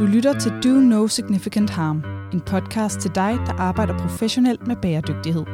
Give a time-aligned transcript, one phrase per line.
[0.00, 4.76] Du lytter til Do No Significant Harm, en podcast til dig, der arbejder professionelt med
[4.76, 5.44] bæredygtighed.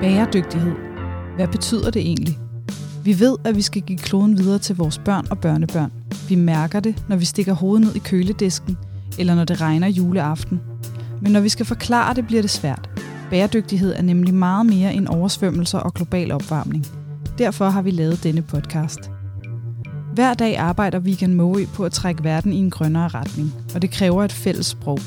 [0.00, 0.72] Bæredygtighed.
[1.36, 2.38] Hvad betyder det egentlig?
[3.04, 5.92] Vi ved, at vi skal give kloden videre til vores børn og børnebørn.
[6.28, 8.78] Vi mærker det, når vi stikker hovedet ned i køledisken,
[9.18, 10.60] eller når det regner juleaften.
[11.22, 12.90] Men når vi skal forklare det, bliver det svært.
[13.30, 16.86] Bæredygtighed er nemlig meget mere end oversvømmelser og global opvarmning.
[17.38, 19.19] Derfor har vi lavet denne podcast.
[20.14, 23.90] Hver dag arbejder Vegan Moe på at trække verden i en grønnere retning, og det
[23.90, 24.98] kræver et fælles sprog.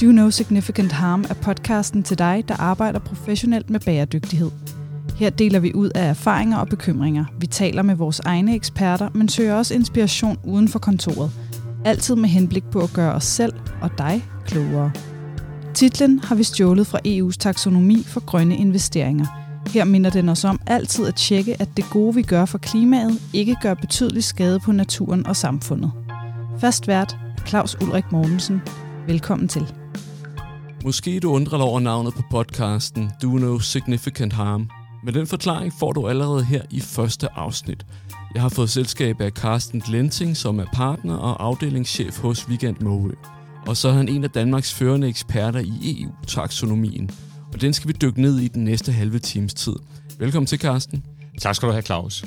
[0.00, 4.50] Do No Significant Harm er podcasten til dig, der arbejder professionelt med bæredygtighed.
[5.16, 7.24] Her deler vi ud af erfaringer og bekymringer.
[7.38, 11.30] Vi taler med vores egne eksperter, men søger også inspiration uden for kontoret.
[11.84, 14.92] Altid med henblik på at gøre os selv og dig klogere.
[15.74, 19.26] Titlen har vi stjålet fra EU's taksonomi for grønne investeringer–
[19.66, 23.20] her minder den os om altid at tjekke, at det gode, vi gør for klimaet,
[23.32, 25.92] ikke gør betydelig skade på naturen og samfundet.
[26.58, 28.62] Fast vært Claus Ulrik Mortensen.
[29.06, 29.74] Velkommen til.
[30.84, 34.70] Måske du undrer dig over navnet på podcasten Do No Significant Harm.
[35.04, 37.86] Men den forklaring får du allerede her i første afsnit.
[38.34, 43.10] Jeg har fået selskab af Carsten Glenting, som er partner og afdelingschef hos Weekend Måø.
[43.66, 47.10] Og så er han en af Danmarks førende eksperter i EU-taksonomien–
[47.52, 49.74] og den skal vi dykke ned i den næste halve times tid.
[50.18, 51.04] Velkommen til, Carsten.
[51.38, 52.24] Tak skal du have, Claus.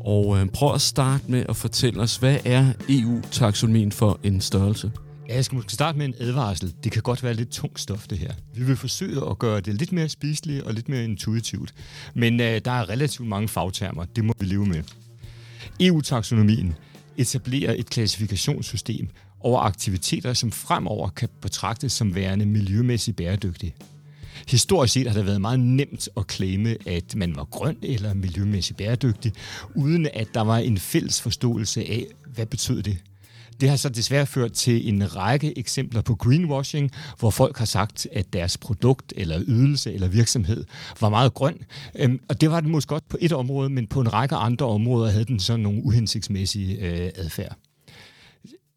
[0.00, 4.92] Og øh, prøv at starte med at fortælle os, hvad er EU-taksonomien for en størrelse?
[5.28, 6.74] Ja, jeg skal måske starte med en advarsel.
[6.84, 8.32] Det kan godt være lidt tungt stof, det her.
[8.54, 11.74] Vi vil forsøge at gøre det lidt mere spiseligt og lidt mere intuitivt.
[12.14, 14.04] Men øh, der er relativt mange fagtermer.
[14.04, 14.82] Det må vi leve med.
[15.80, 16.74] EU-taksonomien
[17.16, 19.08] etablerer et klassifikationssystem
[19.40, 23.74] over aktiviteter, som fremover kan betragtes som værende miljømæssigt bæredygtige.
[24.48, 28.76] Historisk set har det været meget nemt at klemme, at man var grøn eller miljømæssigt
[28.76, 29.32] bæredygtig,
[29.74, 32.98] uden at der var en fælles forståelse af, hvad betød det.
[33.60, 38.06] Det har så desværre ført til en række eksempler på greenwashing, hvor folk har sagt,
[38.12, 40.64] at deres produkt eller ydelse eller virksomhed
[41.00, 41.58] var meget grøn.
[41.98, 44.66] Øhm, og det var det måske godt på et område, men på en række andre
[44.66, 47.56] områder havde den sådan nogle uhensigtsmæssige øh, adfærd.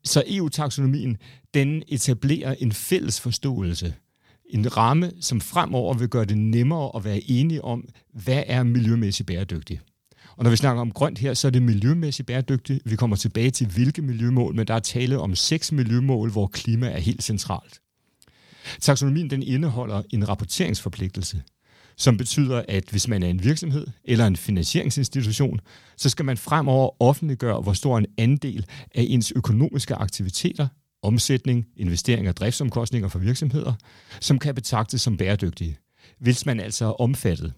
[0.03, 1.17] Så EU-taksonomien,
[1.53, 3.93] den etablerer en fælles forståelse
[4.49, 7.83] en ramme, som fremover vil gøre det nemmere at være enige om,
[8.13, 9.81] hvad er miljømæssigt bæredygtigt.
[10.37, 12.81] Og når vi snakker om grønt her, så er det miljømæssigt bæredygtigt.
[12.85, 16.87] Vi kommer tilbage til hvilke miljømål, men der er tale om seks miljømål, hvor klima
[16.87, 17.81] er helt centralt.
[18.79, 21.41] Taksonomien den indeholder en rapporteringsforpligtelse,
[21.97, 25.59] som betyder, at hvis man er en virksomhed eller en finansieringsinstitution,
[25.97, 28.65] så skal man fremover offentliggøre, hvor stor en andel
[28.95, 30.67] af ens økonomiske aktiviteter
[31.03, 33.73] omsætning, investering og driftsomkostninger for virksomheder,
[34.21, 35.77] som kan betragtes som bæredygtige,
[36.19, 37.53] hvis man altså er omfattet.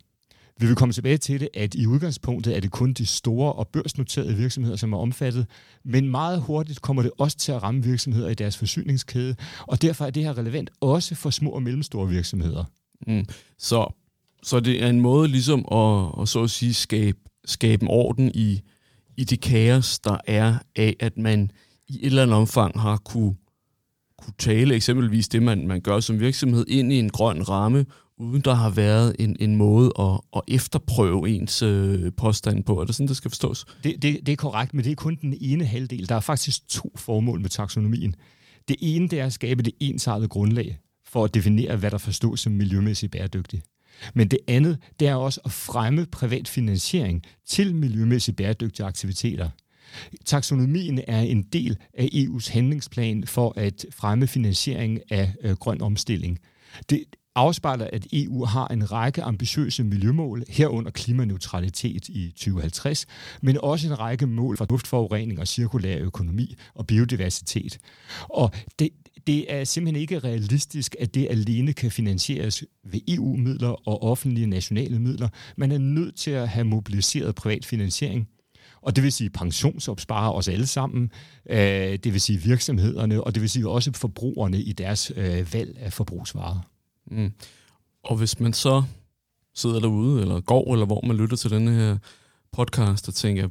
[0.60, 3.68] Vi vil komme tilbage til det, at i udgangspunktet er det kun de store og
[3.68, 5.48] børsnoterede virksomheder, som er omfattet,
[5.86, 10.06] men meget hurtigt kommer det også til at ramme virksomheder i deres forsyningskæde, og derfor
[10.06, 12.64] er det her relevant også for små og mellemstore virksomheder.
[13.08, 13.26] Mm.
[13.58, 13.94] Så,
[14.44, 18.32] så det er en måde ligesom at, at så at sige, skabe, skabe en orden
[18.36, 18.62] i,
[19.18, 21.52] i det kaos, der er af, at man
[21.92, 23.36] i et eller andet omfang har kunne,
[24.18, 27.86] kunne tale eksempelvis det, man, man gør som virksomhed, ind i en grøn ramme,
[28.18, 32.82] uden der har været en, en måde at, at efterprøve ens øh, påstand på.
[32.82, 33.66] Er det sådan, det skal forstås?
[33.84, 36.10] Det, det, det er korrekt, men det er kun den ene halvdel.
[36.10, 38.16] Der er faktisk to formål med taksonomien.
[38.68, 42.40] Det ene det er at skabe det ensartede grundlag for at definere, hvad der forstås
[42.40, 43.64] som miljømæssigt bæredygtigt.
[44.14, 49.50] Men det andet, det er også at fremme privat finansiering til miljømæssigt bæredygtige aktiviteter.
[50.26, 56.40] Taksonomien er en del af EU's handlingsplan for at fremme finansiering af øh, grøn omstilling.
[56.90, 57.04] Det
[57.36, 63.06] afspejler, at EU har en række ambitiøse miljømål, herunder klimaneutralitet i 2050,
[63.42, 67.78] men også en række mål for luftforurening og cirkulær økonomi og biodiversitet.
[68.30, 68.90] Og det,
[69.28, 75.00] det er simpelthen ikke realistisk, at det alene kan finansieres ved EU-midler og offentlige nationale
[75.00, 75.30] midler.
[75.58, 78.28] Man er nødt til at have mobiliseret privat finansiering
[78.82, 81.12] og det vil sige pensionsopsparer os alle sammen,
[81.50, 81.58] øh,
[82.04, 85.94] det vil sige virksomhederne, og det vil sige også forbrugerne i deres øh, valg af
[85.94, 86.60] forbrugsvarer.
[87.12, 87.34] Mm.
[88.04, 88.84] Og hvis man så
[89.56, 91.98] sidder derude, eller går, eller hvor man lytter til denne her
[92.52, 93.50] podcast, og tænker,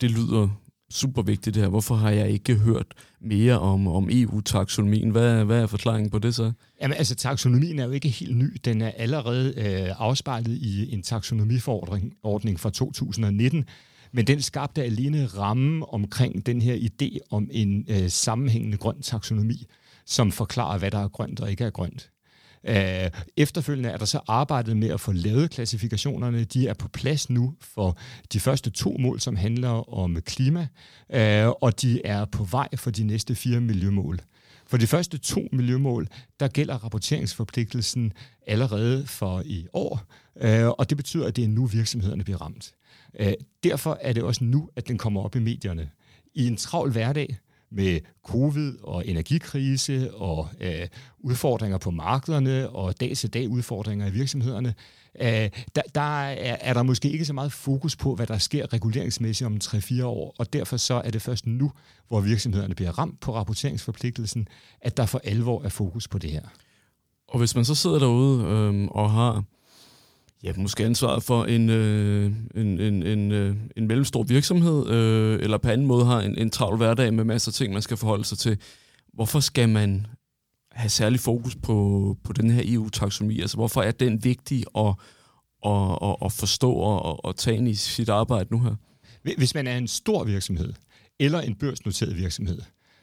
[0.00, 0.48] det lyder
[0.90, 1.70] super vigtigt det her.
[1.70, 2.86] Hvorfor har jeg ikke hørt
[3.20, 5.10] mere om, om EU-taksonomien?
[5.10, 6.52] Hvad, hvad er forklaringen på det så?
[6.82, 8.56] Jamen altså, taksonomien er jo ikke helt ny.
[8.64, 13.64] Den er allerede øh, afspejlet i en taksonomiforordning fra 2019,
[14.14, 19.66] men den skabte alene ramme omkring den her idé om en øh, sammenhængende grøn taksonomi,
[20.06, 22.10] som forklarer, hvad der er grønt og ikke er grønt.
[22.68, 26.44] Øh, efterfølgende er der så arbejdet med at få lavet klassifikationerne.
[26.44, 27.98] De er på plads nu for
[28.32, 30.66] de første to mål, som handler om klima,
[31.12, 34.18] øh, og de er på vej for de næste fire miljømål.
[34.74, 36.08] For de første to miljømål,
[36.40, 38.12] der gælder rapporteringsforpligtelsen
[38.46, 40.02] allerede for i år,
[40.40, 42.74] øh, og det betyder, at det er nu virksomhederne bliver ramt.
[43.20, 43.32] Øh,
[43.64, 45.90] derfor er det også nu, at den kommer op i medierne.
[46.34, 47.38] I en travl hverdag
[47.74, 50.88] med covid og energikrise og øh,
[51.18, 54.74] udfordringer på markederne og dag-til-dag udfordringer i virksomhederne,
[55.20, 58.72] øh, der, der er, er der måske ikke så meget fokus på, hvad der sker
[58.72, 61.72] reguleringsmæssigt om 3-4 år, og derfor så er det først nu,
[62.08, 64.48] hvor virksomhederne bliver ramt på rapporteringsforpligtelsen,
[64.80, 66.42] at der for alvor er fokus på det her.
[67.28, 69.44] Og hvis man så sidder derude øh, og har
[70.44, 75.58] ja, måske ansvaret for en, øh, en, en, en, øh, en mellemstor virksomhed, øh, eller
[75.58, 78.24] på anden måde har en, en travl hverdag med masser af ting, man skal forholde
[78.24, 78.58] sig til.
[79.12, 80.06] Hvorfor skal man
[80.72, 83.40] have særlig fokus på, på den her EU-taksonomi?
[83.40, 84.94] Altså, hvorfor er den vigtig at,
[85.66, 88.74] at, at, at forstå og at tage ind i sit arbejde nu her?
[89.36, 90.72] Hvis man er en stor virksomhed,
[91.20, 92.60] eller en børsnoteret virksomhed,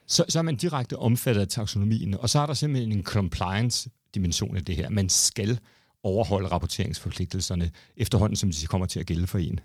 [0.08, 4.56] så, så er man direkte omfattet af taksonomien, og så er der simpelthen en compliance-dimension
[4.56, 4.90] af det her.
[4.90, 5.60] Man skal
[6.04, 9.60] overholde rapporteringsforpligtelserne efterhånden, som de kommer til at gælde for en.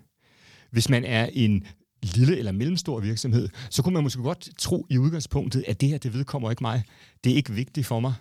[0.71, 1.63] Hvis man er en
[2.03, 5.97] lille eller mellemstor virksomhed, så kunne man måske godt tro i udgangspunktet, at det her,
[5.97, 6.83] det vedkommer ikke mig.
[7.23, 8.13] Det er ikke vigtigt for mig.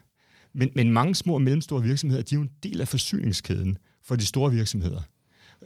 [0.54, 4.16] Men, men mange små og mellemstore virksomheder, de er jo en del af forsyningskæden for
[4.16, 5.00] de store virksomheder.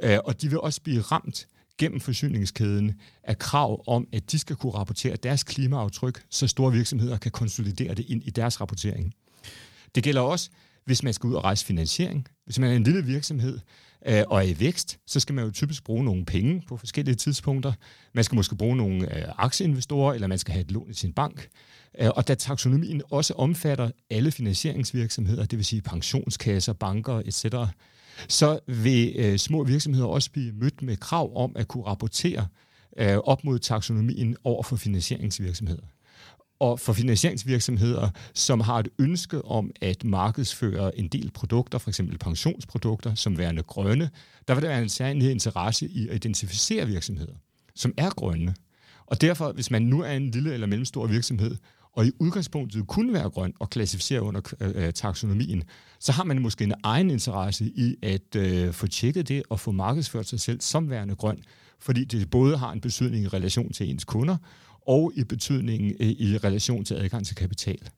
[0.03, 1.47] Øh, og de vil også blive ramt
[1.79, 2.95] gennem forsyningskæden
[3.25, 7.95] af krav om, at de skal kunne rapportere deres klimaaftryk, så store virksomheder kan konsolidere
[7.95, 9.15] det ind i deres rapportering.
[9.95, 10.51] Det gælder også
[10.85, 12.27] hvis man skal ud og rejse finansiering.
[12.45, 13.59] Hvis man er en lille virksomhed
[14.07, 17.15] øh, og er i vækst, så skal man jo typisk bruge nogle penge på forskellige
[17.15, 17.73] tidspunkter.
[18.15, 21.13] Man skal måske bruge nogle øh, aktieinvestorer, eller man skal have et lån i sin
[21.13, 21.49] bank.
[22.01, 27.47] Øh, og da taksonomien også omfatter alle finansieringsvirksomheder, det vil sige pensionskasser, banker etc.,
[28.29, 32.47] så vil øh, små virksomheder også blive mødt med krav om at kunne rapportere
[32.99, 35.83] øh, op mod taksonomien over for finansieringsvirksomheder
[36.61, 42.01] og for finansieringsvirksomheder, som har et ønske om at markedsføre en del produkter, f.eks.
[42.21, 44.11] pensionsprodukter, som værende grønne,
[44.49, 47.35] der vil der være en særlig interesse i at identificere virksomheder,
[47.75, 48.55] som er grønne.
[49.07, 51.57] Og derfor, hvis man nu er en lille eller mellemstor virksomhed,
[51.93, 55.65] og i udgangspunktet kunne være grøn og klassificere under øh, øh taksonomien,
[56.01, 59.71] så har man måske en egen interesse i at øh, få tjekket det og få
[59.71, 61.39] markedsført sig selv som værende grøn,
[61.81, 64.37] fordi det både har en betydning i relation til ens kunder,
[64.87, 67.91] og i betydningen øh, i relation til adgang til kapital.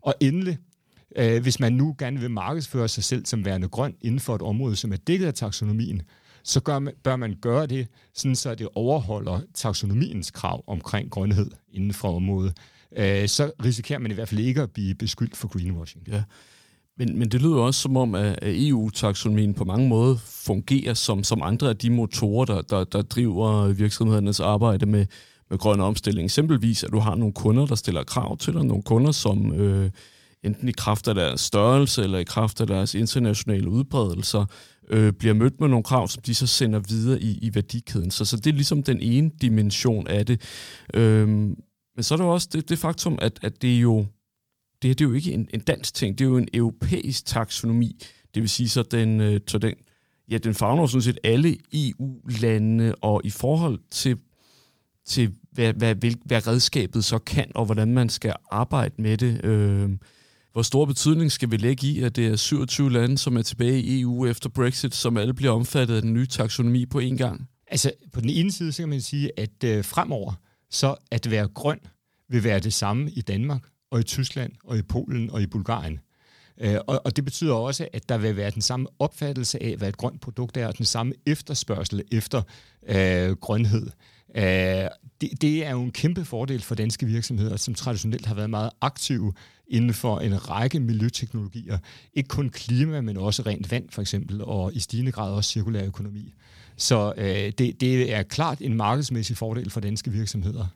[0.00, 0.58] Og endelig,
[1.16, 4.42] øh, hvis man nu gerne vil markedsføre sig selv som værende grøn inden for et
[4.42, 6.02] område, som er dækket af taksonomien,
[6.42, 11.50] så gør man, bør man gøre det, sådan så det overholder taksonomiens krav omkring grønhed
[11.72, 12.56] inden for området.
[12.96, 16.08] Øh, så risikerer man i hvert fald ikke at blive beskyldt for greenwashing.
[16.08, 16.22] Ja.
[16.98, 21.42] Men, men det lyder også som om, at EU-taksonomien på mange måder fungerer som, som
[21.42, 25.06] andre af de motorer, der, der, der driver virksomhedernes arbejde med,
[25.50, 26.24] med grøn omstilling.
[26.24, 29.90] Eksempelvis, at du har nogle kunder, der stiller krav til dig, nogle kunder, som øh,
[30.42, 34.46] enten i kraft af deres størrelse eller i kraft af deres internationale udbredelser,
[34.90, 38.10] øh, bliver mødt med nogle krav, som de så sender videre i, i værdikæden.
[38.10, 40.40] Så, så det er ligesom den ene dimension af det.
[40.94, 44.06] Øh, men så er der også det, det faktum, at, at det er jo
[44.82, 47.96] det, det er jo ikke en, en dansk ting, det er jo en europæisk taksonomi.
[48.34, 49.74] Det vil sige, så den, øh, så den,
[50.30, 54.18] ja, den fagner sådan set alle EU-lande, og i forhold til
[55.08, 55.94] til hvad, hvad,
[56.24, 59.44] hvad redskabet så kan, og hvordan man skal arbejde med det.
[59.44, 59.90] Øh,
[60.52, 63.80] hvor stor betydning skal vi lægge i, at det er 27 lande, som er tilbage
[63.80, 67.48] i EU efter Brexit, som alle bliver omfattet af den nye taksonomi på én gang?
[67.66, 70.32] Altså, på den ene side, så kan man sige, at øh, fremover,
[70.70, 71.78] så at være grøn
[72.28, 75.98] vil være det samme i Danmark, og i Tyskland, og i Polen, og i Bulgarien.
[76.60, 79.88] Øh, og, og det betyder også, at der vil være den samme opfattelse af, hvad
[79.88, 82.42] et grønt produkt er, og den samme efterspørgsel efter
[82.88, 83.90] øh, grønhed.
[84.34, 84.42] Øh,
[85.20, 88.70] det, det er jo en kæmpe fordel for danske virksomheder, som traditionelt har været meget
[88.80, 89.32] aktive
[89.66, 91.78] inden for en række miljøteknologier.
[92.14, 95.84] Ikke kun klima, men også rent vand for eksempel, og i stigende grad også cirkulær
[95.84, 96.34] økonomi.
[96.76, 100.66] Så øh, det, det er klart en markedsmæssig fordel for danske virksomheder.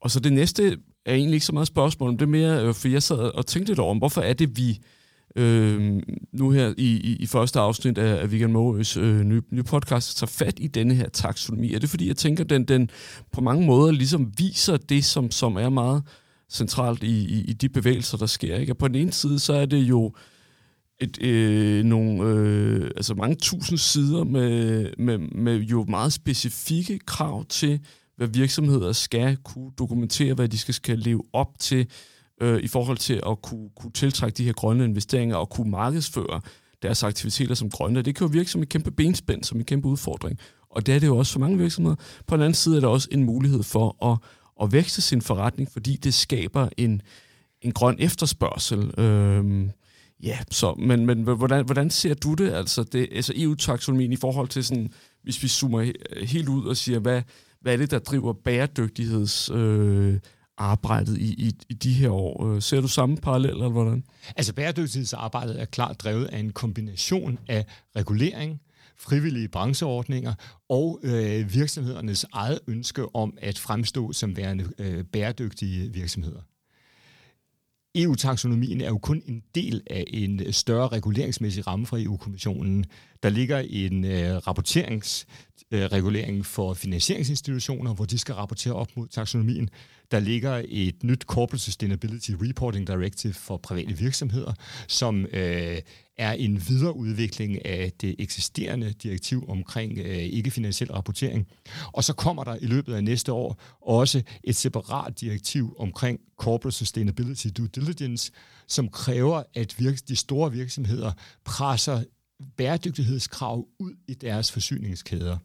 [0.00, 2.88] Og så det næste er egentlig ikke så meget spørgsmål, det er mere, øh, for
[2.88, 4.80] jeg sad og tænkte lidt over, hvorfor er det, vi
[5.38, 6.02] øh,
[6.32, 10.18] nu her i, i, i første afsnit af, af Vegan Moes øh, nye, nye podcast
[10.18, 11.74] tager fat i denne her taksonomi?
[11.74, 12.90] Er det fordi, jeg tænker, den, den
[13.32, 16.02] på mange måder ligesom viser det, som, som er meget
[16.50, 18.56] centralt i, i, i de bevægelser, der sker?
[18.56, 18.72] Ikke?
[18.72, 20.12] Og på den ene side, så er det jo
[21.00, 27.44] et, øh, nogle, øh, altså mange tusind sider med, med, med jo meget specifikke krav
[27.44, 27.80] til,
[28.16, 31.86] hvad virksomheder skal kunne dokumentere, hvad de skal, skal leve op til,
[32.40, 36.40] øh, i forhold til at kunne, kunne tiltrække de her grønne investeringer og kunne markedsføre
[36.82, 38.02] deres aktiviteter som grønne.
[38.02, 40.38] Det kan jo virke som et kæmpe benspænd, som en kæmpe udfordring.
[40.70, 41.96] Og det er det jo også for mange virksomheder.
[42.26, 44.18] På den anden side er der også en mulighed for at,
[44.62, 47.02] at vækste sin forretning, fordi det skaber en,
[47.62, 49.00] en grøn efterspørgsel.
[49.00, 49.70] Øhm,
[50.22, 54.48] ja, så, men, men hvordan, hvordan ser du det, altså, det, altså EU-taksonomien i forhold
[54.48, 54.92] til sådan,
[55.22, 55.92] hvis vi zoomer
[56.24, 57.22] helt ud og siger, hvad,
[57.60, 59.50] hvad er det, der driver bæredygtigheds...
[59.50, 60.18] Øh,
[60.58, 62.46] arbejdet i, i, i de her år.
[62.46, 64.04] Øh, ser du samme parallel, eller hvordan?
[64.36, 67.64] Altså bæredygtighedsarbejdet er klart drevet af en kombination af
[67.96, 68.60] regulering,
[68.96, 70.34] frivillige brancheordninger
[70.68, 76.40] og øh, virksomhedernes eget ønske om at fremstå som værende øh, bæredygtige virksomheder.
[77.94, 82.84] EU-taksonomien er jo kun en del af en større reguleringsmæssig ramme fra EU-kommissionen.
[83.22, 89.70] Der ligger en øh, rapporteringsregulering øh, for finansieringsinstitutioner, hvor de skal rapportere op mod taksonomien.
[90.10, 94.52] Der ligger et nyt Corporate Sustainability Reporting Directive for private virksomheder,
[94.88, 95.78] som øh,
[96.18, 101.46] er en videreudvikling af det eksisterende direktiv omkring øh, ikke-finansiel rapportering.
[101.92, 106.76] Og så kommer der i løbet af næste år også et separat direktiv omkring Corporate
[106.76, 108.32] Sustainability Due Diligence,
[108.68, 111.12] som kræver, at vir- de store virksomheder
[111.44, 112.02] presser
[112.56, 115.38] bæredygtighedskrav ud i deres forsyningskæder.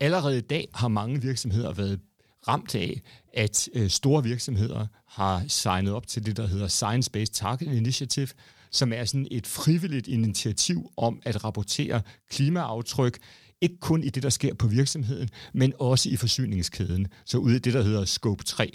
[0.00, 2.00] Allerede i dag har mange virksomheder været
[2.48, 3.00] ramt af,
[3.34, 8.28] at øh, store virksomheder har signet op til det, der hedder Science Based Target Initiative,
[8.70, 13.18] som er sådan et frivilligt initiativ om at rapportere klimaaftryk,
[13.60, 17.58] ikke kun i det, der sker på virksomheden, men også i forsyningskæden, så ud i
[17.58, 18.70] det, der hedder Scope 3.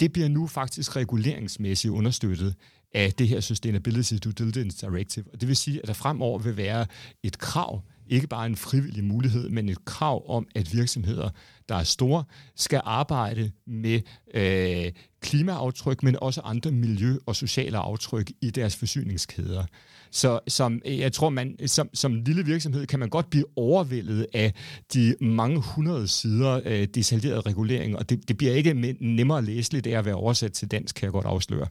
[0.00, 2.54] Det bliver nu faktisk reguleringsmæssigt understøttet
[2.94, 5.24] af det her Sustainability Due Diligence Directive.
[5.32, 6.86] Og det vil sige, at der fremover vil være
[7.22, 11.30] et krav ikke bare en frivillig mulighed, men et krav om, at virksomheder,
[11.68, 12.24] der er store,
[12.56, 14.00] skal arbejde med
[14.34, 19.64] øh, klimaaftryk, men også andre miljø- og sociale aftryk i deres forsyningskæder.
[20.10, 24.54] Så som, jeg tror, man som, som lille virksomhed kan man godt blive overvældet af
[24.94, 29.98] de mange hundrede sider øh, detaljeret regulering, og det, det bliver ikke nemmere læseligt af
[29.98, 31.66] at være oversat til dansk, kan jeg godt afsløre.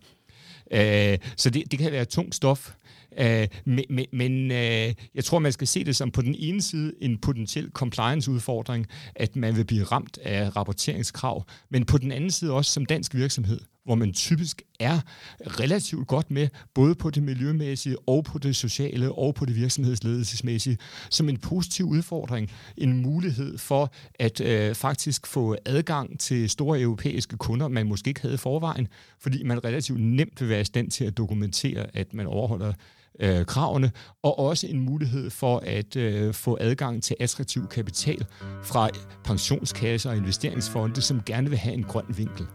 [0.71, 2.71] Øh, så det, det kan være tungt stof.
[3.17, 6.61] Øh, men men, men øh, jeg tror, man skal se det som på den ene
[6.61, 12.31] side en potentiel compliance-udfordring, at man vil blive ramt af rapporteringskrav, men på den anden
[12.31, 14.99] side også som dansk virksomhed, hvor man typisk er
[15.39, 20.77] relativt godt med, både på det miljømæssige og på det sociale og på det virksomhedsledelsesmæssige,
[21.09, 27.37] som en positiv udfordring, en mulighed for at øh, faktisk få adgang til store europæiske
[27.37, 28.87] kunder, man måske ikke havde i forvejen,
[29.19, 32.73] fordi man relativt nemt vil være i stand til at dokumentere, at man overholder
[33.19, 33.91] øh, kravene,
[34.23, 38.25] og også en mulighed for at øh, få adgang til attraktiv kapital
[38.63, 38.89] fra
[39.23, 42.45] pensionskasser og investeringsfonde, som gerne vil have en grøn vinkel.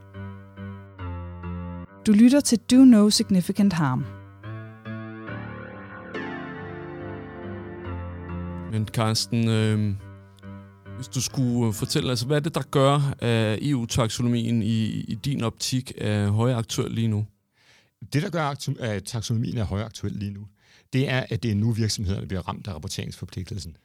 [2.06, 4.04] Du lytter til Do No Significant Harm.
[8.72, 9.94] Men Carsten, øh,
[10.96, 15.42] hvis du skulle fortælle, altså, hvad er det, der gør, at EU-taksonomien i, i din
[15.42, 17.26] optik er højaktuel lige nu?
[18.12, 20.46] Det, der gør, at taksonomien er højaktuel lige nu,
[20.92, 23.76] det er, at det er nu virksomhederne bliver ramt af rapporteringsforpligtelsen.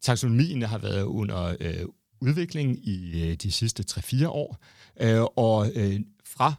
[0.00, 1.84] Taksonomien har været under øh,
[2.20, 4.58] udvikling i øh, de sidste 3-4 år,
[5.00, 6.54] øh, og øh, fra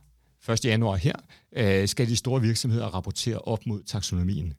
[0.49, 0.65] 1.
[0.65, 1.15] januar her
[1.55, 4.53] øh, skal de store virksomheder rapportere op mod taksonomien.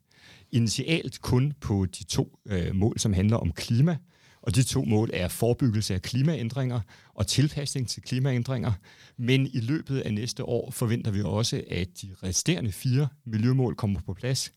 [0.51, 3.97] Initialt kun på de to øh, mål, som handler om klima,
[4.41, 6.79] og de to mål er forebyggelse af klimaændringer
[7.13, 8.71] og tilpasning til klimaændringer.
[9.17, 13.99] Men i løbet af næste år forventer vi også, at de resterende fire miljømål kommer
[14.05, 14.53] på plads.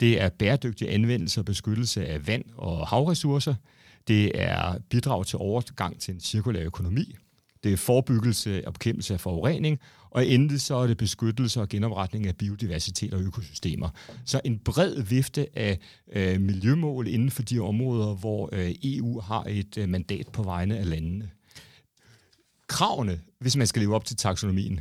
[0.00, 3.54] Det er bæredygtig anvendelse og beskyttelse af vand og havressourcer.
[4.08, 7.16] Det er bidrag til overgang til en cirkulær økonomi.
[7.62, 9.78] Det er forebyggelse og bekæmpelse af forurening.
[10.10, 13.88] Og endelig så er det beskyttelse og genopretning af biodiversitet og økosystemer.
[14.24, 15.78] Så en bred vifte af
[16.12, 20.78] øh, miljømål inden for de områder, hvor øh, EU har et øh, mandat på vegne
[20.78, 21.30] af landene.
[22.66, 24.80] Kravene, hvis man skal leve op til taksonomien,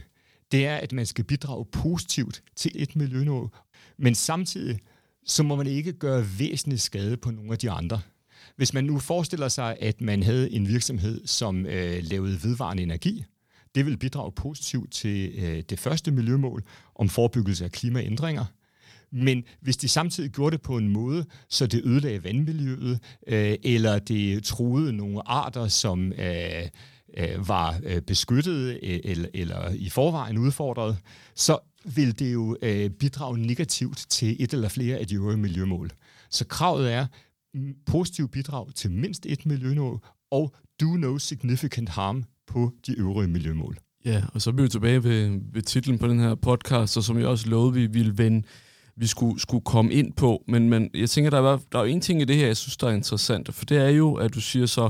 [0.52, 3.50] det er, at man skal bidrage positivt til et miljømål,
[3.98, 4.80] men samtidig
[5.26, 8.02] så må man ikke gøre væsentlig skade på nogle af de andre.
[8.62, 13.24] Hvis man nu forestiller sig, at man havde en virksomhed, som øh, lavede vedvarende energi,
[13.75, 16.63] det vil bidrage positivt til øh, det første miljømål
[16.96, 18.46] om forebyggelse af klimaændringer.
[19.12, 24.00] Men hvis de samtidig gjorde det på en måde, så det ødelagde vandmiljøet, øh, eller
[24.00, 26.68] det truede nogle arter, som øh,
[27.18, 30.98] øh, var øh, beskyttet øh, eller, eller i forvejen udfordret,
[31.36, 35.91] så vil det jo øh, bidrage negativt til et eller flere af de øvrige miljømål.
[36.30, 37.08] Så kravet er
[37.86, 40.00] positive bidrag til mindst et miljømål,
[40.31, 43.77] og do no significant harm på de øvrige miljømål.
[44.05, 47.03] Ja, og så er vi jo tilbage ved, ved titlen på den her podcast, og
[47.03, 48.48] som jeg også lovede, vi ville vende,
[48.96, 50.43] vi skulle, skulle komme ind på.
[50.48, 52.58] Men, men jeg tænker, der er, der er jo en ting i det her, jeg
[52.58, 54.89] synes, der er interessant, for det er jo, at du siger så,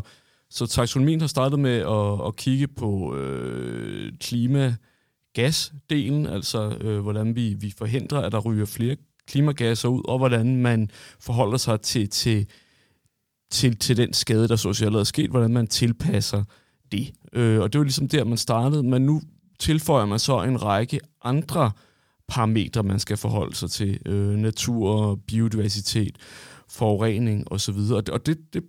[0.49, 7.53] så taksonomien har startet med at, at kigge på øh, klimagasdelen, altså øh, hvordan vi,
[7.53, 8.95] vi forhindrer, at der ryger flere
[9.27, 12.47] klimagasser ud, og hvordan man forholder sig til, til,
[13.51, 16.43] til, til den skade, der så allerede er sket, hvordan man tilpasser
[16.91, 17.13] det.
[17.33, 19.21] Øh, og det var ligesom der, man startede, men nu
[19.59, 21.71] tilføjer man så en række andre
[22.27, 23.99] parametre, man skal forholde sig til.
[24.05, 26.17] Øh, natur, biodiversitet,
[26.69, 27.77] forurening osv.
[28.11, 28.63] Og det, det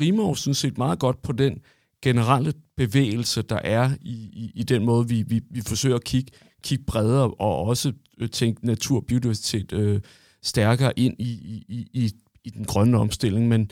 [0.00, 1.60] rimer jo sådan set meget godt på den
[2.02, 6.32] generelle bevægelse, der er i, i, i den måde, vi, vi, vi forsøger at kigge,
[6.66, 10.00] kigge bredere og også øh, tænke natur og biodiversitet øh,
[10.42, 11.30] stærkere ind i,
[11.68, 12.12] i, i,
[12.44, 13.48] i den grønne omstilling.
[13.48, 13.70] Men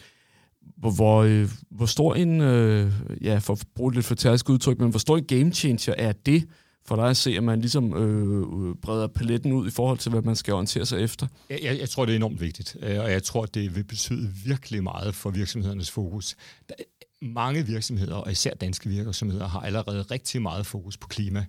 [0.77, 4.79] hvor, hvor, øh, hvor stor en, øh, ja, for at bruge et lidt fortærsk udtryk,
[4.79, 6.49] men hvor stor en game changer er det
[6.87, 10.11] for dig at se, at man ligesom øh, øh, breder paletten ud i forhold til,
[10.11, 11.27] hvad man skal orientere sig efter?
[11.51, 14.33] Jeg, jeg, jeg tror, det er enormt vigtigt, øh, og jeg tror, det vil betyde
[14.45, 16.37] virkelig meget for virksomhedernes fokus.
[16.69, 16.75] Der,
[17.23, 21.47] mange virksomheder, og især danske virksomheder, har allerede rigtig meget fokus på klima.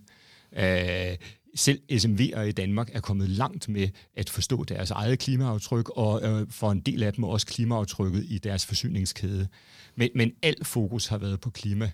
[0.52, 1.16] Øh,
[1.54, 6.46] selv SMV'er i Danmark er kommet langt med at forstå deres eget klimaaftryk, og øh,
[6.50, 9.48] for en del af dem også klimaaftrykket i deres forsyningskæde.
[9.94, 11.90] Men, men alt fokus har været på klima.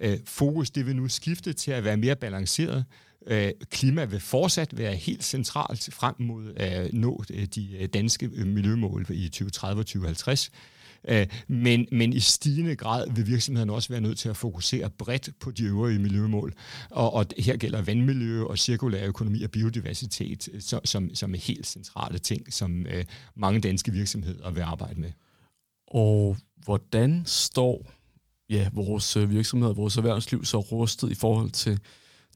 [0.00, 2.84] Øh, fokus det vil nu skifte til at være mere balanceret.
[3.26, 8.30] Øh, klima vil fortsat være helt centralt frem mod at nå øh, de øh, danske
[8.34, 10.50] øh, miljømål i 2030 og 2050.
[11.08, 15.30] Øh, men, men i stigende grad vil virksomhederne også være nødt til at fokusere bredt
[15.40, 16.54] på de øvrige miljømål.
[16.90, 21.66] Og, og her gælder vandmiljø og cirkulær økonomi og biodiversitet øh, som, som er helt
[21.66, 23.04] centrale ting, som øh,
[23.34, 25.12] mange danske virksomheder vil arbejde med.
[25.86, 27.92] Og hvordan står
[28.50, 31.80] ja, vores øh, virksomheder, vores erhvervsliv så rustet i forhold til,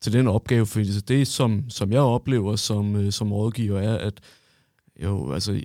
[0.00, 0.66] til den opgave?
[0.66, 4.20] Fordi det, som, som jeg oplever som, som rådgiver, er, at
[5.02, 5.60] jo, altså,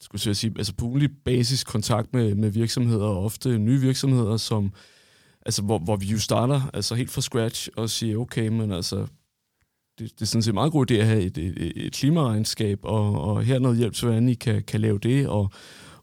[0.00, 4.36] skulle jeg sige, altså på ugenlig basis kontakt med, med virksomheder, og ofte nye virksomheder,
[4.36, 4.72] som,
[5.46, 9.06] altså, hvor, hvor vi jo starter altså helt fra scratch og siger, okay, men altså,
[9.98, 13.20] det, det er sådan set meget god idé at have et, et, et klimaregnskab, og,
[13.20, 15.50] og her noget hjælp til, hvordan I kan, kan lave det, og,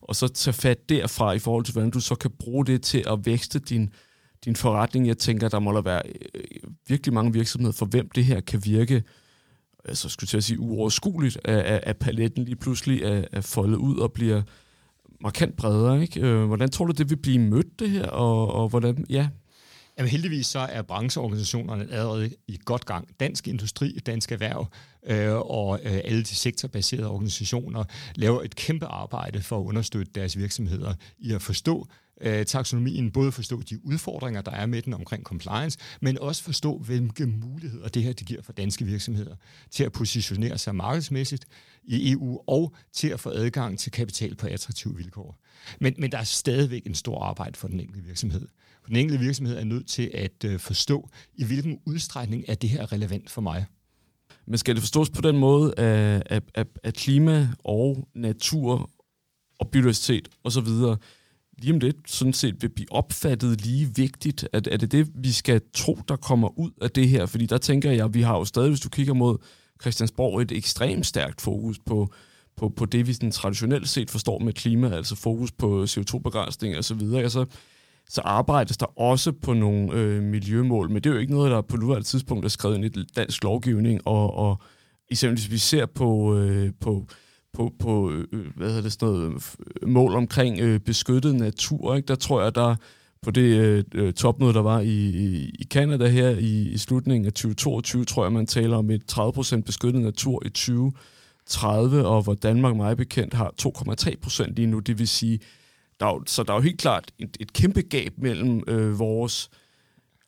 [0.02, 3.04] og så tage fat derfra i forhold til, hvordan du så kan bruge det til
[3.08, 3.89] at vækste din,
[4.45, 5.08] din forretning.
[5.08, 8.39] Jeg tænker, der må der være øh, øh, virkelig mange virksomheder, for hvem det her
[8.39, 9.04] kan virke
[9.86, 14.13] altså, skulle jeg sige, uoverskueligt, at, at paletten lige pludselig er, er foldet ud og
[14.13, 14.41] bliver
[15.21, 16.02] markant bredere.
[16.02, 16.21] Ikke?
[16.21, 18.08] Øh, hvordan tror du, det vil blive mødt, det her?
[18.08, 19.28] Og, og hvordan, ja,
[19.98, 23.08] Jamen heldigvis så er brancheorganisationerne allerede i godt gang.
[23.19, 24.67] Dansk Industri, Dansk Erhverv
[25.08, 27.84] øh, og øh, alle de sektorbaserede organisationer
[28.15, 31.88] laver et kæmpe arbejde for at understøtte deres virksomheder i at forstå
[32.21, 36.78] øh, taksonomien, både forstå de udfordringer, der er med den omkring compliance, men også forstå,
[36.78, 39.36] hvilke muligheder det her det giver for danske virksomheder
[39.71, 41.45] til at positionere sig markedsmæssigt
[41.84, 45.41] i EU og til at få adgang til kapital på attraktive vilkår.
[45.80, 48.47] Men, men der er stadigvæk en stor arbejde for den enkelte virksomhed.
[48.88, 52.91] Den enkelte virksomhed er nødt til at øh, forstå, i hvilken udstrækning er det her
[52.91, 53.65] relevant for mig.
[54.47, 58.89] Men skal det forstås på den måde, at, at, at klima og natur
[59.60, 60.67] og biodiversitet osv.,
[61.58, 64.48] lige om lidt sådan set vil blive opfattet lige vigtigt?
[64.54, 67.26] Er, er det det, vi skal tro, der kommer ud af det her?
[67.26, 69.38] Fordi der tænker jeg, at vi har jo stadig, hvis du kigger mod
[69.82, 72.13] Christiansborg, et ekstremt stærkt fokus på,
[72.58, 76.84] på, på det, vi sådan traditionelt set forstår med klima, altså fokus på CO2-begrænsning og
[76.84, 77.22] så videre.
[77.22, 77.46] Altså,
[78.10, 81.62] så arbejdes der også på nogle øh, miljømål, men det er jo ikke noget, der
[81.62, 84.62] på nuværende tidspunkt er skrevet ind i dansk lovgivning, og, og
[85.12, 87.08] eksempelvis vi ser på, øh, på
[87.56, 91.96] på, på øh, øh, hvad hedder det, sådan noget, øh, mål omkring øh, beskyttet natur.
[91.96, 92.08] Ikke?
[92.08, 92.76] Der tror jeg, der
[93.22, 97.26] på det øh, øh topmøde, der var i, i, i Canada her i, i slutningen
[97.26, 102.34] af 2022, tror jeg, man taler om et 30% beskyttet natur i 2030, og hvor
[102.34, 104.80] Danmark meget bekendt har 2,3% lige nu.
[104.80, 105.39] Det vil sige,
[106.00, 109.50] der er, så der er jo helt klart et, et kæmpe gab mellem øh, vores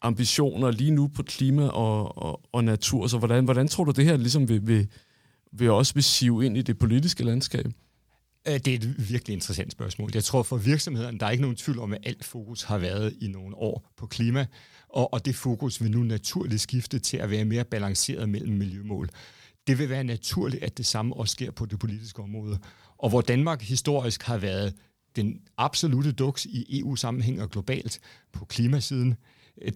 [0.01, 3.07] ambitioner lige nu på klima og, og, og natur.
[3.07, 4.87] Så hvordan, hvordan tror du, det her ligesom vil, vil,
[5.59, 7.65] vil også vil sive ind i det politiske landskab?
[8.47, 10.11] Øh, det er et virkelig interessant spørgsmål.
[10.13, 13.13] Jeg tror for virksomhederne, der er ikke nogen tvivl om, at alt fokus har været
[13.21, 14.45] i nogle år på klima,
[14.89, 19.09] og, og det fokus vil nu naturligt skifte til at være mere balanceret mellem miljømål.
[19.67, 22.59] Det vil være naturligt, at det samme også sker på det politiske område.
[22.97, 24.73] Og hvor Danmark historisk har været
[25.15, 27.99] den absolute duks i EU-sammenhæng og globalt
[28.33, 29.15] på klimasiden,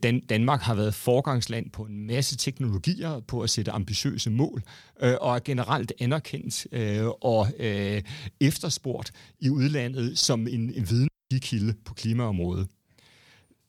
[0.03, 4.63] Dan- Danmark har været forgangsland på en masse teknologier, på at sætte ambitiøse mål,
[5.01, 8.01] øh, og er generelt anerkendt øh, og øh,
[8.39, 12.67] efterspurgt i udlandet som en, en viden kilde på klimaområdet.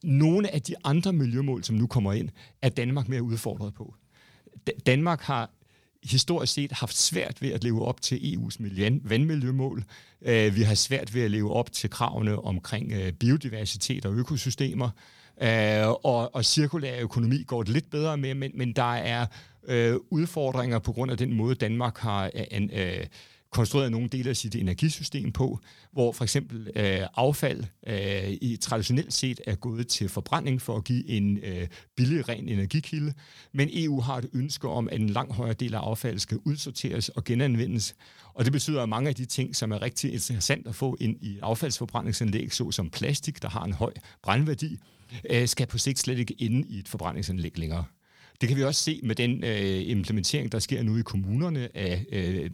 [0.04, 2.28] nogle af de andre miljømål, som nu kommer ind,
[2.62, 3.94] er Danmark mere udfordret på.
[4.86, 5.50] Danmark har
[6.04, 8.56] historisk set haft svært ved at leve op til EU's
[9.08, 9.84] vandmiljømål.
[10.22, 14.90] Øh, vi har svært ved at leve op til kravene omkring øh, biodiversitet og økosystemer.
[15.42, 19.26] Øh, og, og cirkulær økonomi går det lidt bedre med, men, men der er
[19.68, 23.06] øh, udfordringer på grund af den måde, Danmark har øh, en, øh,
[23.52, 25.58] konstrueret nogle dele af sit energisystem på,
[25.92, 30.84] hvor for eksempel øh, affald øh, i traditionelt set er gået til forbrænding for at
[30.84, 33.12] give en øh, billig, ren energikilde,
[33.52, 37.08] men EU har et ønske om, at en lang højere del af affaldet skal udsorteres
[37.08, 37.94] og genanvendes,
[38.34, 41.16] og det betyder, at mange af de ting, som er rigtig interessant at få ind
[41.20, 43.92] i affaldsforbrændingsanlæg, såsom plastik, der har en høj
[44.22, 44.78] brændværdi,
[45.30, 47.84] øh, skal på sigt slet ikke inde i et forbrændingsanlæg længere.
[48.40, 52.04] Det kan vi også se med den øh, implementering, der sker nu i kommunerne af
[52.12, 52.50] øh,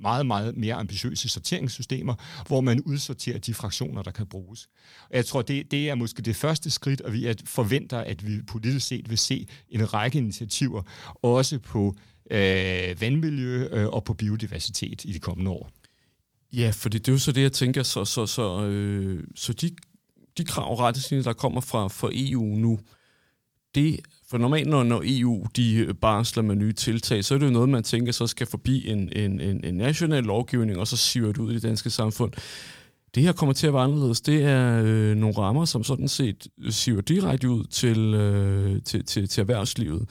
[0.00, 2.14] meget, meget mere ambitiøse sorteringssystemer,
[2.46, 4.68] hvor man udsorterer de fraktioner, der kan bruges.
[5.10, 8.86] Jeg tror, det, det er måske det første skridt, og vi forventer, at vi politisk
[8.86, 10.82] set vil se en række initiativer,
[11.22, 11.96] også på
[12.30, 15.70] øh, vandmiljø øh, og på biodiversitet i de kommende år.
[16.52, 19.70] Ja, for det er jo så det, jeg tænker, så, så, så, øh, så de,
[20.38, 22.78] de krav og retningslinjer, der kommer fra, fra EU nu,
[23.74, 27.46] det for normalt, når, når EU de øh, barsler med nye tiltag, så er det
[27.46, 30.96] jo noget, man tænker, så skal forbi en, en, en, en national lovgivning, og så
[30.96, 32.32] siver det ud i det danske samfund.
[33.14, 34.20] Det her kommer til at være anderledes.
[34.20, 39.28] Det er øh, nogle rammer, som sådan set siver direkte ud til, øh, til, til,
[39.28, 40.08] til erhvervslivet.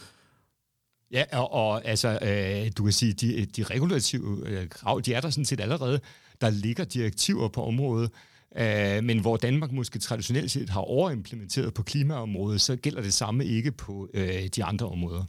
[1.12, 5.22] Ja, og, og altså, øh, du kan sige, de, de regulative øh, krav, de er
[5.22, 6.00] der sådan set allerede.
[6.42, 8.12] Der ligger direktiver på området,
[8.58, 13.46] Øh, men hvor Danmark måske traditionelt set har overimplementeret på klimaområdet, så gælder det samme
[13.46, 15.24] ikke på øh, de andre områder.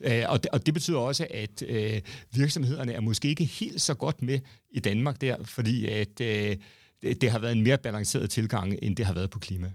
[0.00, 2.00] Øh, og, det, og det betyder også, at øh,
[2.32, 4.38] virksomhederne er måske ikke helt så godt med
[4.70, 6.56] i Danmark der, fordi at øh,
[7.02, 9.72] det, det har været en mere balanceret tilgang, end det har været på klima.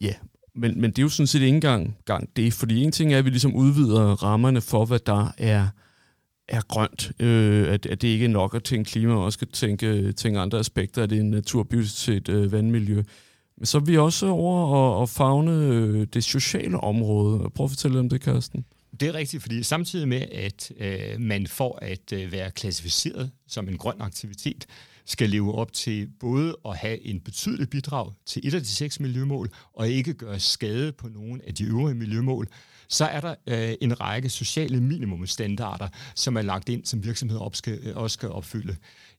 [0.00, 0.14] Ja,
[0.54, 3.18] men, men det er jo sådan set ikke engang gang det, fordi en ting er,
[3.18, 5.68] at vi ligesom udvider rammerne for, hvad der er
[6.48, 9.48] er grønt, øh, at, at det ikke er nok at tænke klima, og også skal
[9.48, 13.02] tænke, tænke andre aspekter af det naturbiodiversitet, øh, vandmiljø.
[13.56, 17.50] Men så er vi også over at, at fagne øh, det sociale område.
[17.50, 18.64] Prøv at fortælle om det, Karsten.
[19.00, 23.68] Det er rigtigt, fordi samtidig med, at øh, man får at øh, være klassificeret som
[23.68, 24.66] en grøn aktivitet,
[25.06, 29.00] skal leve op til både at have en betydelig bidrag til et af de seks
[29.00, 32.48] miljømål, og ikke gøre skade på nogen af de øvrige miljømål,
[32.88, 37.56] så er der øh, en række sociale minimumstandarder, som er lagt ind, som virksomheder op
[37.56, 38.76] skal, øh, også skal opfylde.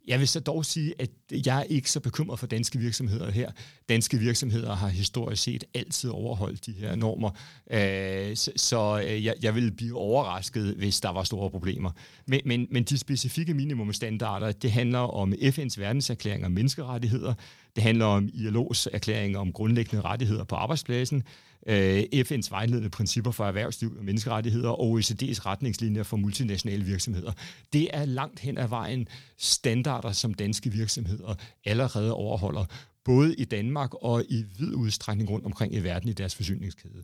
[0.08, 1.10] Jeg vil så dog sige, at
[1.46, 3.52] jeg er ikke så bekymret for danske virksomheder her.
[3.90, 7.30] Danske virksomheder har historisk set altid overholdt de her normer,
[7.72, 11.92] øh, så, så øh, jeg, jeg ville blive overrasket, hvis der var store problemer.
[12.26, 17.34] Men, men, men de specifikke minimumstandarder, det handler om FN's verdenserklæring om menneskerettigheder,
[17.78, 21.24] det handler om ILO's erklæring om grundlæggende rettigheder på arbejdspladsen,
[21.68, 27.32] øh, FN's vejledende principper for erhvervsliv og menneskerettigheder og OECD's retningslinjer for multinationale virksomheder.
[27.74, 31.36] Det er langt hen ad vejen standarder, som danske virksomheder
[31.66, 32.66] allerede overholder,
[33.06, 37.04] både i Danmark og i vid udstrækning rundt omkring i verden i deres forsyningskæde.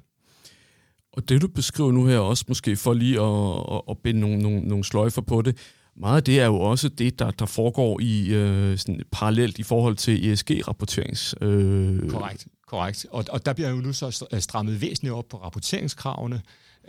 [1.11, 4.37] Og det du beskriver nu her også, måske for lige at, at, at binde nogle,
[4.37, 5.57] nogle, nogle sløjfer på det,
[5.95, 9.63] meget af det er jo også det, der, der foregår i øh, sådan parallelt i
[9.63, 11.35] forhold til ESG-rapporterings.
[11.41, 12.47] Øh, Korrekt.
[12.67, 13.05] Korrekt.
[13.09, 16.41] Og, og der bliver jo nu så strammet væsentligt op på rapporteringskravene,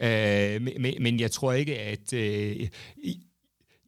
[0.03, 2.13] øh, men, men jeg tror ikke, at...
[2.13, 2.69] Øh,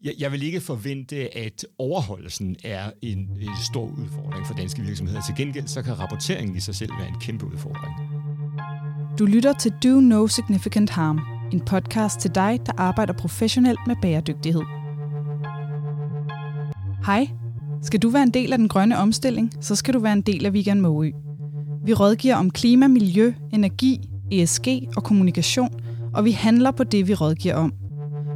[0.05, 5.21] jeg, jeg vil ikke forvente, at overholdelsen er en, en stor udfordring for danske virksomheder.
[5.27, 7.95] Til gengæld så kan rapporteringen i sig selv være en kæmpe udfordring.
[9.19, 11.21] Du lytter til Do No Significant Harm,
[11.53, 14.63] en podcast til dig, der arbejder professionelt med bæredygtighed.
[17.07, 17.29] Hej.
[17.83, 20.47] Skal du være en del af den grønne omstilling, så skal du være en del
[20.47, 21.11] af Vegan Måø.
[21.85, 25.69] Vi rådgiver om klima, miljø, energi, ESG og kommunikation,
[26.15, 27.73] og vi handler på det, vi rådgiver om.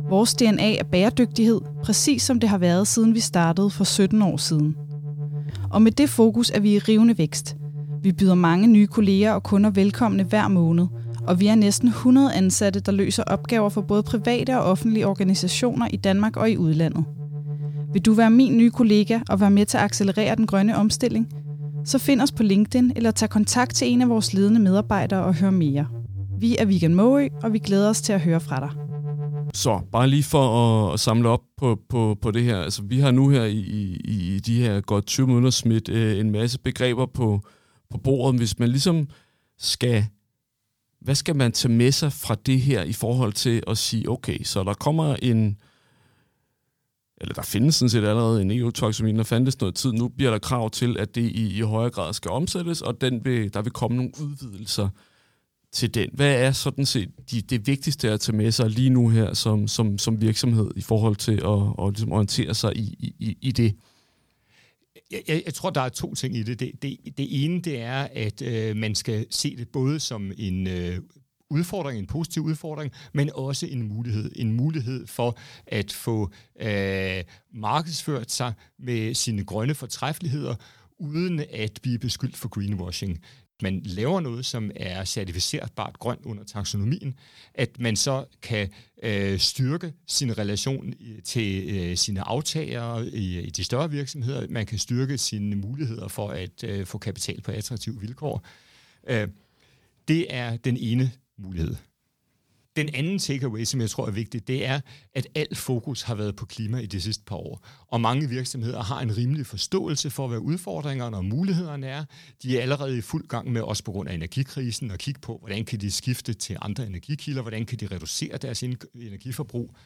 [0.08, 4.36] Vores DNA er bæredygtighed, præcis som det har været, siden vi startede for 17 år
[4.36, 4.76] siden.
[5.70, 7.56] Og med det fokus er vi i rivende vækst.
[8.02, 10.86] Vi byder mange nye kolleger og kunder velkomne hver måned,
[11.26, 15.88] og vi er næsten 100 ansatte, der løser opgaver for både private og offentlige organisationer
[15.90, 17.04] i Danmark og i udlandet.
[17.92, 21.28] Vil du være min nye kollega og være med til at accelerere den grønne omstilling–
[21.84, 25.34] så find os på LinkedIn eller tag kontakt til en af vores ledende medarbejdere og
[25.34, 25.88] hør mere.
[26.38, 28.70] Vi er Vegan Måø, og vi glæder os til at høre fra dig.
[29.54, 32.58] Så bare lige for at samle op på, på, på det her.
[32.58, 36.18] Altså, vi har nu her i, i, i de her godt 20 minutter smidt øh,
[36.18, 37.40] en masse begreber på,
[37.90, 38.38] på bordet.
[38.38, 39.08] Hvis man ligesom
[39.58, 40.04] skal...
[41.00, 44.42] Hvad skal man tage med sig fra det her i forhold til at sige, okay,
[44.42, 45.56] så der kommer en
[47.20, 49.92] eller der findes sådan set allerede en EU-taksonomi, der fandtes noget tid.
[49.92, 53.24] Nu bliver der krav til, at det i, i højere grad skal omsættes, og den
[53.24, 54.88] vil, der vil komme nogle udvidelser
[55.72, 56.10] til den.
[56.12, 59.68] Hvad er sådan set de, det vigtigste at tage med sig lige nu her som,
[59.68, 63.76] som, som virksomhed i forhold til at, at ligesom orientere sig i, i, i det?
[65.10, 66.60] Jeg, jeg tror, der er to ting i det.
[66.60, 70.66] Det, det, det ene det er, at øh, man skal se det både som en
[70.66, 70.98] øh,
[71.50, 74.32] udfordring, en positiv udfordring, men også en mulighed.
[74.36, 80.54] En mulighed for at få øh, markedsført sig med sine grønne fortræffeligheder,
[80.98, 83.20] uden at blive beskyldt for greenwashing
[83.62, 87.14] man laver noget, som er certificerbart grønt under taksonomien,
[87.54, 88.68] at man så kan
[89.02, 94.46] øh, styrke sin relation øh, til øh, sine aftagere i, i de større virksomheder.
[94.50, 98.44] Man kan styrke sine muligheder for at øh, få kapital på attraktive vilkår.
[99.08, 99.28] Øh,
[100.08, 101.10] det er den ene
[101.40, 101.76] mulighed.
[102.76, 104.80] Den anden takeaway, som jeg tror er vigtig, det er,
[105.14, 107.66] at alt fokus har været på klima i de sidste par år.
[107.86, 112.04] Og mange virksomheder har en rimelig forståelse for, hvad udfordringerne og mulighederne er.
[112.42, 115.38] De er allerede i fuld gang med, også på grund af energikrisen, at kigge på,
[115.38, 118.62] hvordan kan de skifte til andre energikilder, hvordan kan de reducere deres
[118.94, 119.76] energiforbrug.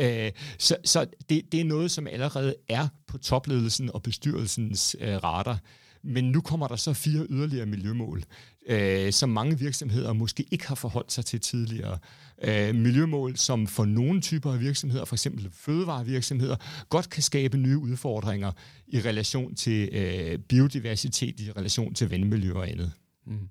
[0.00, 5.16] Øh, så så det, det er noget, som allerede er på topledelsen og bestyrelsens øh,
[5.16, 5.58] radar.
[6.04, 8.24] Men nu kommer der så fire yderligere miljømål,
[8.66, 11.98] øh, som mange virksomheder måske ikke har forholdt sig til tidligere.
[12.42, 16.56] Øh, miljømål, som for nogle typer af virksomheder, for eksempel fødevarevirksomheder,
[16.88, 18.52] godt kan skabe nye udfordringer
[18.86, 22.92] i relation til øh, biodiversitet, i relation til vandmiljø og andet.
[23.26, 23.48] Mm.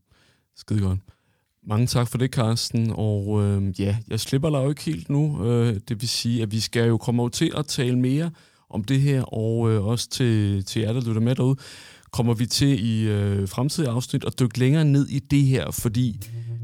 [0.56, 1.00] Skide godt.
[1.68, 2.94] Mange tak for det, Carsten.
[2.96, 5.46] Og øh, ja, jeg slipper dig jo ikke helt nu.
[5.46, 8.32] Øh, det vil sige, at vi skal jo komme over til at tale mere
[8.70, 11.56] om det her, og øh, også til, til jer, der lytter med derude
[12.14, 16.20] kommer vi til i øh, fremtidige afsnit at dykke længere ned i det her, fordi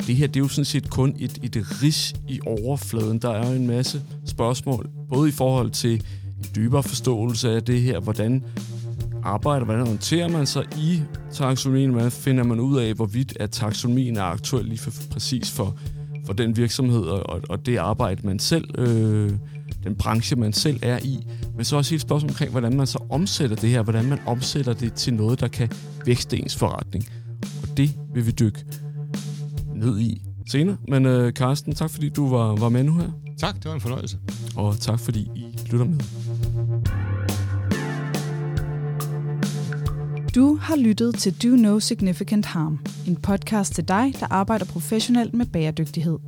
[0.08, 3.20] det her det er jo sådan set kun et, et ris i overfladen.
[3.20, 7.82] Der er jo en masse spørgsmål, både i forhold til en dybere forståelse af det
[7.82, 8.44] her, hvordan
[9.24, 11.02] arbejder, hvordan håndterer man sig i
[11.34, 15.78] taxonomien, hvordan finder man ud af, hvorvidt at taxonomien er aktuel lige for, præcis for,
[16.26, 19.32] for den virksomhed og, og det arbejde, man selv øh,
[19.84, 23.00] den branche, man selv er i, men så også et spørgsmål omkring, hvordan man så
[23.10, 25.72] omsætter det her, hvordan man omsætter det til noget, der kan
[26.06, 27.06] vækste ens forretning.
[27.62, 28.66] Og det vil vi dykke
[29.76, 30.78] ned i senere.
[30.88, 33.10] Men uh, Carsten, tak fordi du var, var med nu her.
[33.38, 34.18] Tak, det var en fornøjelse.
[34.56, 36.00] Og tak fordi I lytter med.
[40.36, 45.34] Du har lyttet til Do No Significant Harm, en podcast til dig, der arbejder professionelt
[45.34, 46.20] med bæredygtighed.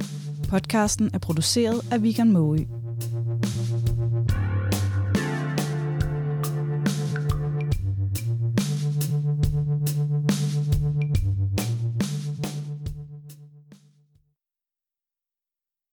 [0.49, 2.80] Podcasten er produceret af Vigan Måge.